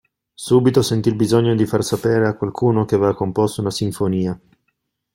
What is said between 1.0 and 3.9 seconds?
il bisogno di far sapere a qualcuno che aveva composto una